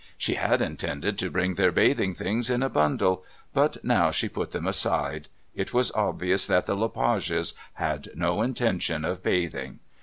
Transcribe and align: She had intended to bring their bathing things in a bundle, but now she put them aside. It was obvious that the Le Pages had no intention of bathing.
She 0.17 0.33
had 0.33 0.63
intended 0.63 1.19
to 1.19 1.29
bring 1.29 1.53
their 1.53 1.71
bathing 1.71 2.15
things 2.15 2.49
in 2.49 2.63
a 2.63 2.69
bundle, 2.69 3.23
but 3.53 3.83
now 3.85 4.09
she 4.09 4.27
put 4.27 4.49
them 4.49 4.65
aside. 4.65 5.27
It 5.53 5.75
was 5.75 5.91
obvious 5.91 6.47
that 6.47 6.65
the 6.65 6.73
Le 6.73 6.89
Pages 6.89 7.53
had 7.73 8.07
no 8.15 8.41
intention 8.41 9.05
of 9.05 9.21
bathing. 9.21 9.77